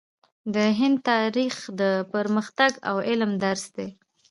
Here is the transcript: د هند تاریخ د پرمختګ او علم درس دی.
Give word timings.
د 0.55 0.55
هند 0.79 0.97
تاریخ 1.11 1.55
د 1.79 1.81
پرمختګ 2.13 2.71
او 2.89 2.95
علم 3.09 3.31
درس 3.43 3.63
دی. 3.75 3.89